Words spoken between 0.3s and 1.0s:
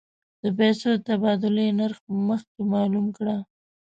د پیسو د